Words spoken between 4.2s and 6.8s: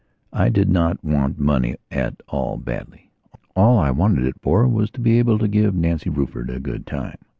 it for was to be able to give Nancy Rufford a